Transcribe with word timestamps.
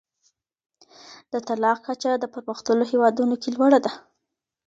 د 1.31 1.33
طلاق 1.47 1.77
کچه 1.87 2.11
د 2.19 2.25
پرمختللو 2.33 2.89
هیوادونو 2.91 3.35
کي 3.41 3.49
لوړه 3.55 3.79
ده. 3.85 3.91